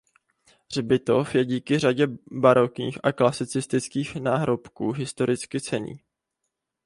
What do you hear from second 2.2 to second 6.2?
barokních a klasicistních náhrobků historicky cenný.